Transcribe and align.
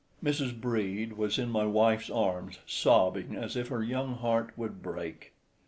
Mrs. 0.23 0.59
Brede 0.59 1.13
was 1.13 1.37
in 1.37 1.51
my 1.51 1.63
wife's 1.63 2.09
arms, 2.09 2.57
sobbing 2.65 3.35
as 3.35 3.55
if 3.55 3.67
her 3.67 3.83
young 3.83 4.15
heart 4.15 4.49
would 4.57 4.81
break. 4.81 5.31